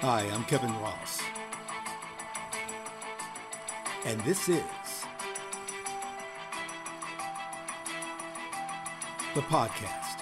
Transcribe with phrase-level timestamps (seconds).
[0.00, 1.20] Hi, I'm Kevin Ross.
[4.06, 4.62] And this is
[9.34, 10.20] the podcast.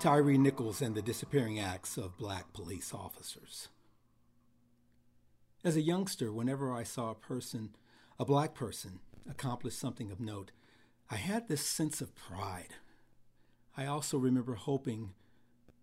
[0.00, 3.68] Tyre Nichols and the disappearing acts of black police officers.
[5.62, 7.76] As a youngster, whenever I saw a person,
[8.18, 8.98] a black person,
[9.30, 10.50] accomplish something of note,
[11.10, 12.74] I had this sense of pride.
[13.76, 15.10] I also remember hoping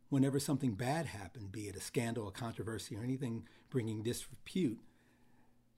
[0.10, 4.80] whenever something bad happened, be it a scandal, a controversy, or anything bringing disrepute,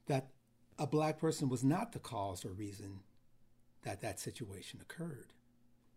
[0.08, 0.30] that
[0.78, 3.02] a black person was not the cause or reason
[3.84, 5.34] that that situation occurred.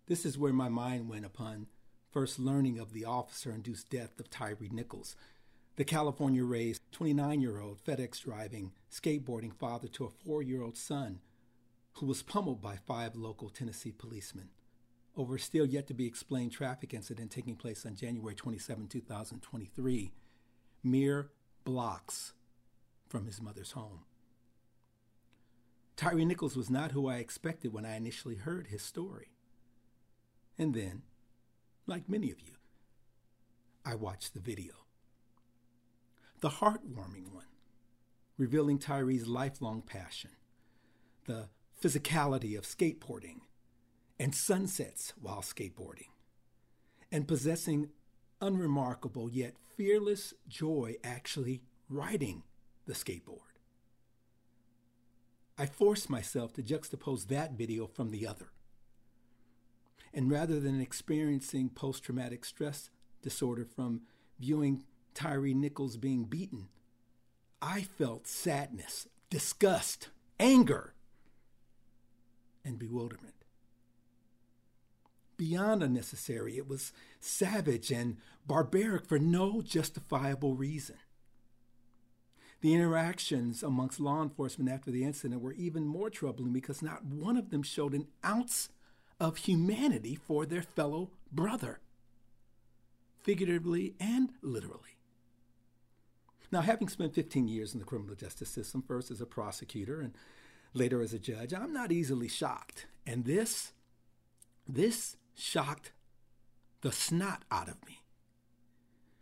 [0.07, 1.67] This is where my mind went upon
[2.11, 5.17] first learning of the officer induced death of Tyre Nichols,
[5.79, 10.77] the California raised 29 year old FedEx driving, skateboarding father to a four year old
[10.77, 11.21] son
[11.99, 14.51] who was pummeled by five local Tennessee policemen
[15.17, 20.13] over a still yet to be explained traffic incident taking place on January 27, 2023,
[20.85, 21.31] mere
[21.65, 22.35] blocks
[23.09, 24.05] from his mother's home.
[25.97, 29.33] Tyre Nichols was not who I expected when I initially heard his story.
[30.57, 31.03] And then,
[31.89, 32.55] like many of you,
[33.85, 34.75] I watched the video.
[36.41, 37.47] The heartwarming one,
[38.37, 40.31] revealing Tyre's lifelong passion,
[41.25, 41.49] the
[41.81, 43.41] physicality of skateboarding
[44.19, 46.09] and sunsets while skateboarding,
[47.13, 47.91] and possessing
[48.41, 52.43] unremarkable yet fearless joy actually riding
[52.87, 53.39] the skateboard.
[55.57, 58.51] I forced myself to juxtapose that video from the other.
[60.15, 62.91] And rather than experiencing post traumatic stress
[63.23, 64.03] disorder from
[64.39, 64.85] viewing
[65.15, 66.69] Tyre Nichols being beaten,
[67.61, 70.95] I felt sadness, disgust, anger,
[72.69, 73.35] and bewilderment.
[75.37, 80.97] Beyond unnecessary, it was savage and barbaric for no justifiable reason.
[82.61, 87.37] The interactions amongst law enforcement after the incident were even more troubling because not one
[87.37, 88.69] of them showed an ounce
[89.21, 91.79] of humanity for their fellow brother,
[93.23, 94.97] figuratively and literally.
[96.51, 100.15] Now, having spent 15 years in the criminal justice system, first as a prosecutor and
[100.75, 102.87] later as a judge, I'm not easily shocked.
[103.07, 103.73] And this,
[104.67, 105.93] this shocked
[106.81, 108.03] the snot out of me.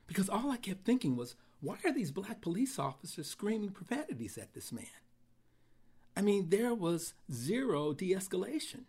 [0.06, 4.54] Because all I kept thinking was, why are these black police officers screaming profanities at
[4.54, 4.86] this man?
[6.16, 8.84] I mean, there was zero de escalation.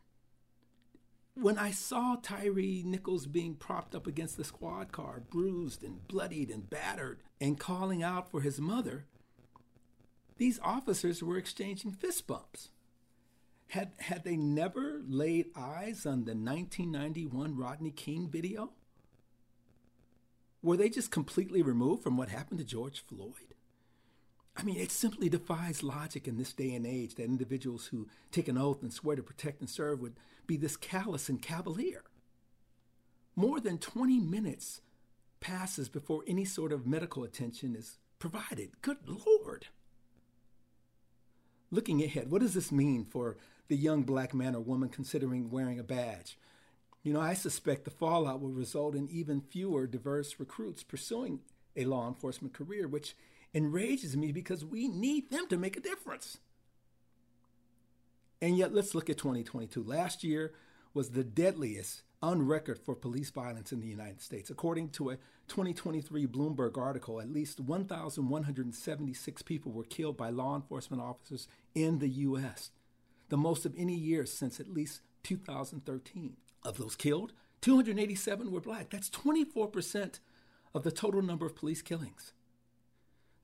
[1.33, 6.49] When I saw Tyre Nichols being propped up against the squad car, bruised and bloodied
[6.49, 9.05] and battered, and calling out for his mother,
[10.37, 12.69] these officers were exchanging fist bumps.
[13.69, 18.71] Had, had they never laid eyes on the 1991 Rodney King video?
[20.61, 23.55] Were they just completely removed from what happened to George Floyd?
[24.55, 28.47] I mean, it simply defies logic in this day and age that individuals who take
[28.47, 30.15] an oath and swear to protect and serve would
[30.47, 32.03] be this callous and cavalier.
[33.35, 34.81] More than 20 minutes
[35.39, 38.81] passes before any sort of medical attention is provided.
[38.81, 39.67] Good Lord.
[41.69, 45.79] Looking ahead, what does this mean for the young black man or woman considering wearing
[45.79, 46.37] a badge?
[47.03, 51.39] You know, I suspect the fallout will result in even fewer diverse recruits pursuing
[51.75, 53.15] a law enforcement career, which
[53.53, 56.39] enrages me because we need them to make a difference.
[58.41, 59.83] And yet, let's look at 2022.
[59.83, 60.53] Last year
[60.93, 64.49] was the deadliest on record for police violence in the United States.
[64.49, 65.17] According to a
[65.47, 72.09] 2023 Bloomberg article, at least 1,176 people were killed by law enforcement officers in the
[72.09, 72.71] U.S.,
[73.29, 76.37] the most of any year since at least 2013.
[76.63, 78.89] Of those killed, 287 were black.
[78.89, 80.19] That's 24%
[80.73, 82.33] of the total number of police killings.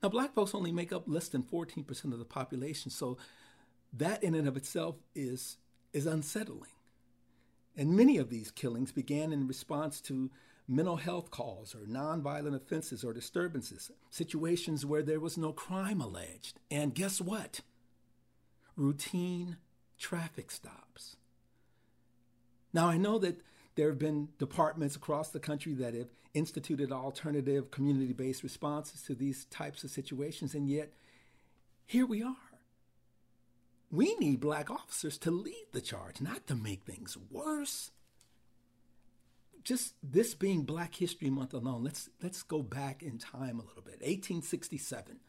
[0.02, 3.16] Now, black folks only make up less than 14% of the population, so
[3.92, 5.56] that in and of itself is,
[5.92, 6.73] is unsettling.
[7.76, 10.30] And many of these killings began in response to
[10.66, 16.58] mental health calls or nonviolent offenses or disturbances, situations where there was no crime alleged.
[16.70, 17.60] And guess what?
[18.76, 19.56] Routine
[19.98, 21.16] traffic stops.
[22.72, 23.40] Now, I know that
[23.76, 29.14] there have been departments across the country that have instituted alternative community based responses to
[29.14, 30.92] these types of situations, and yet
[31.86, 32.53] here we are.
[33.94, 37.92] We need black officers to lead the charge, not to make things worse.
[39.62, 43.82] Just this being Black History Month alone, let's let's go back in time a little
[43.82, 44.00] bit.
[44.00, 45.20] 1867.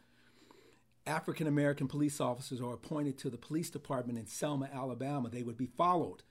[1.06, 5.28] African American police officers are appointed to the police department in Selma, Alabama.
[5.28, 6.24] They would be followed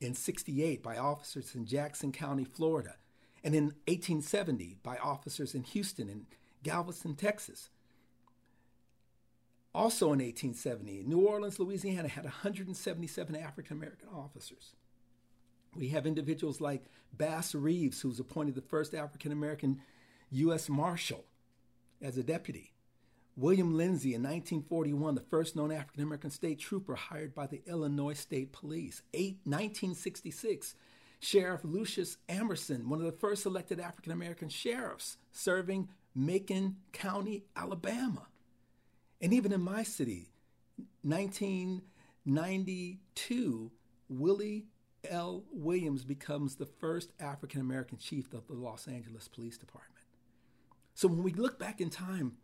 [0.00, 2.96] in 68 by officers in Jackson County, Florida,
[3.44, 6.26] and in 1870 by officers in Houston and
[6.64, 7.70] Galveston, Texas.
[9.78, 14.74] Also in 1870, New Orleans, Louisiana had 177 African American officers.
[15.76, 16.86] We have individuals like
[17.16, 19.80] Bass Reeves, who was appointed the first African American
[20.32, 20.68] U.S.
[20.68, 21.26] Marshal
[22.02, 22.72] as a deputy.
[23.36, 28.14] William Lindsay in 1941, the first known African American state trooper hired by the Illinois
[28.14, 29.02] State Police.
[29.14, 30.74] Eight, 1966,
[31.20, 38.26] Sheriff Lucius Amerson, one of the first elected African American sheriffs serving Macon County, Alabama.
[39.20, 40.30] And even in my city,
[41.02, 43.72] 1992,
[44.08, 44.66] Willie
[45.08, 45.44] L.
[45.52, 49.94] Williams becomes the first African American chief of the Los Angeles Police Department.
[50.94, 52.36] So when we look back in time,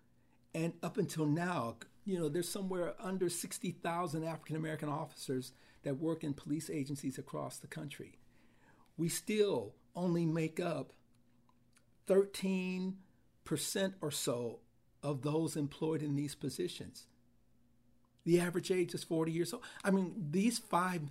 [0.55, 6.23] and up until now, you know, there's somewhere under 60,000 African American officers that work
[6.23, 8.19] in police agencies across the country.
[8.97, 10.93] We still only make up
[12.07, 12.95] 13%
[14.01, 14.61] or so
[15.05, 17.07] of those employed in these positions.
[18.25, 19.63] The average age is 40 years old.
[19.85, 21.03] I mean, these five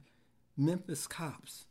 [0.58, 1.68] Memphis cops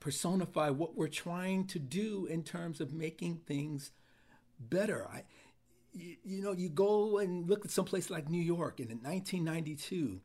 [0.00, 3.92] personify what we're trying to do in terms of making things
[4.58, 5.06] better.
[5.08, 5.22] I,
[5.92, 8.98] you, you know, you go and look at some place like New York, and in
[8.98, 10.20] 1992,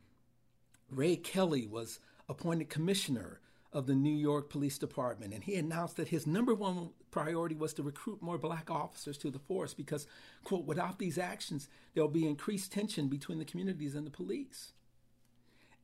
[0.89, 3.41] Ray Kelly was appointed commissioner
[3.71, 7.73] of the New York Police Department, and he announced that his number one priority was
[7.73, 10.05] to recruit more black officers to the force because,
[10.43, 14.73] quote, without these actions, there'll be increased tension between the communities and the police.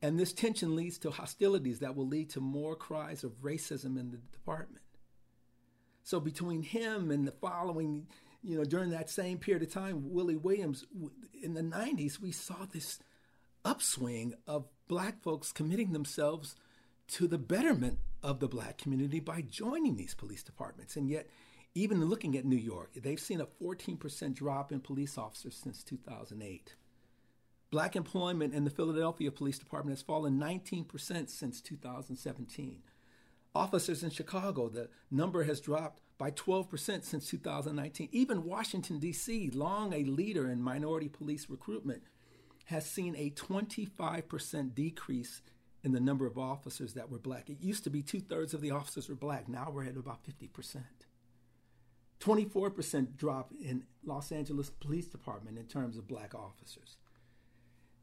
[0.02, 4.10] And this tension leads to hostilities that will lead to more cries of racism in
[4.10, 4.84] the department.
[6.02, 8.08] So between him and the following
[8.42, 10.84] you know, during that same period of time, Willie Williams,
[11.42, 12.98] in the 90s, we saw this
[13.64, 16.56] upswing of black folks committing themselves
[17.08, 20.96] to the betterment of the black community by joining these police departments.
[20.96, 21.28] And yet,
[21.74, 26.74] even looking at New York, they've seen a 14% drop in police officers since 2008.
[27.70, 32.82] Black employment in the Philadelphia Police Department has fallen 19% since 2017.
[33.54, 38.10] Officers in Chicago, the number has dropped by 12% since 2019.
[38.12, 42.02] Even Washington, D.C., long a leader in minority police recruitment,
[42.66, 45.40] has seen a 25% decrease
[45.84, 47.50] in the number of officers that were black.
[47.50, 49.48] It used to be two thirds of the officers were black.
[49.48, 50.82] Now we're at about 50%.
[52.20, 56.96] 24% drop in Los Angeles Police Department in terms of black officers.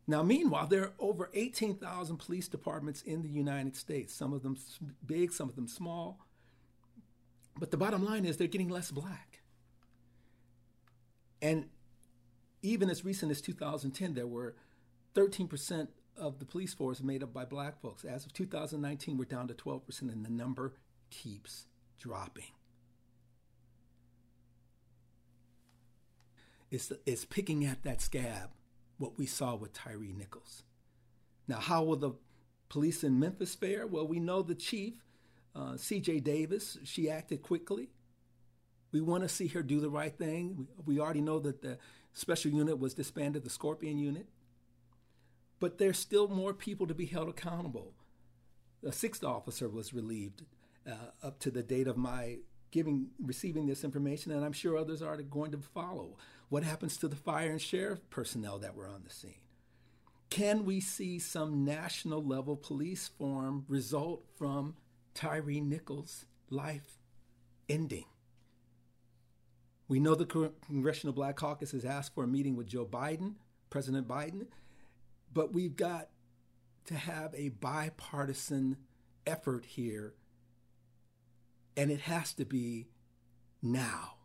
[0.08, 4.58] Now, meanwhile, there are over 18,000 police departments in the United States, some of them
[5.06, 6.20] big, some of them small.
[7.58, 9.42] But the bottom line is they're getting less black.
[11.42, 11.70] And
[12.62, 14.56] even as recent as 2010, there were
[15.16, 15.88] 13%
[16.20, 18.06] of the police force made up by black folks.
[18.06, 20.74] As of 2019, we're down to 12%, and the number
[21.10, 21.66] keeps
[22.00, 22.52] dropping.
[26.70, 28.52] It's, it's picking at that scab,
[28.98, 30.64] what we saw with Tyre Nichols.
[31.48, 32.12] Now, how will the
[32.68, 33.88] police in Memphis fare?
[33.88, 34.94] Well, we know the chief
[35.56, 37.90] uh, CJ Davis, she acted quickly.
[38.92, 40.68] We want to see her do the right thing.
[40.86, 41.78] We, we already know that the
[42.14, 44.28] special unit was disbanded, the Scorpion unit.
[45.60, 47.94] But there's still more people to be held accountable.
[48.86, 50.44] A sixth officer was relieved
[50.88, 52.38] uh, up to the date of my
[52.72, 56.18] giving receiving this information, and I'm sure others are going to follow.
[56.50, 59.42] What happens to the fire and sheriff personnel that were on the scene?
[60.30, 64.76] Can we see some national level police form result from
[65.14, 66.98] Tyre Nichols' life
[67.68, 68.06] ending.
[69.88, 70.26] We know the
[70.66, 73.34] Congressional Black Caucus has asked for a meeting with Joe Biden,
[73.70, 74.48] President Biden,
[75.34, 76.10] but we've got
[76.86, 78.78] to have a bipartisan
[79.26, 80.14] effort here,
[81.78, 82.88] and it has to be
[83.62, 84.16] now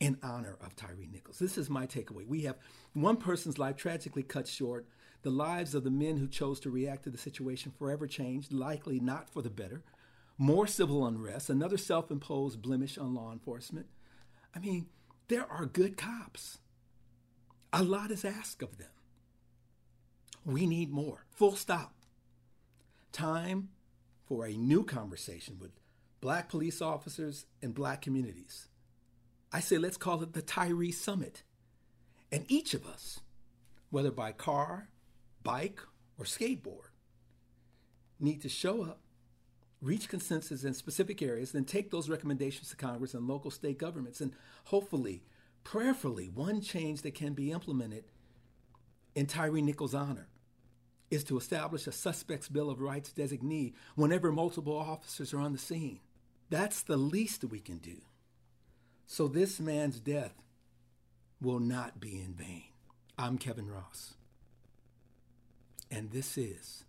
[0.00, 1.38] in honor of Tyre Nichols.
[1.38, 2.26] This is my takeaway.
[2.26, 2.56] We have
[2.92, 4.86] one person's life tragically cut short,
[5.22, 9.00] the lives of the men who chose to react to the situation forever changed, likely
[9.00, 9.82] not for the better
[10.38, 13.86] more civil unrest, another self imposed blemish on law enforcement.
[14.54, 14.86] I mean,
[15.28, 16.58] there are good cops.
[17.72, 18.88] A lot is asked of them.
[20.44, 21.24] We need more.
[21.30, 21.94] Full stop.
[23.12, 23.70] Time
[24.26, 25.70] for a new conversation with
[26.20, 28.68] black police officers and black communities.
[29.52, 31.42] I say let's call it the Tyre Summit.
[32.32, 33.20] And each of us,
[33.90, 34.88] whether by car,
[35.42, 35.80] bike,
[36.18, 36.90] or skateboard,
[38.18, 39.00] need to show up
[39.84, 44.20] reach consensus in specific areas, then take those recommendations to Congress and local state governments,
[44.20, 44.32] and
[44.64, 45.22] hopefully,
[45.62, 48.04] prayerfully, one change that can be implemented
[49.14, 50.28] in Tyre Nichols' honor.
[51.10, 55.58] Is to establish a suspect's Bill of Rights designee whenever multiple officers are on the
[55.58, 56.00] scene.
[56.50, 57.98] That's the least we can do.
[59.06, 60.34] So this man's death
[61.40, 62.64] will not be in vain.
[63.16, 64.14] I'm Kevin Ross,
[65.90, 66.84] and this is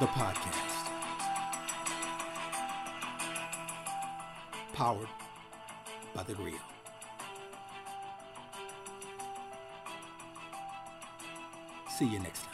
[0.00, 0.90] the podcast.
[4.74, 5.08] Powered
[6.14, 6.73] by the Grio.
[11.96, 12.53] See you next time.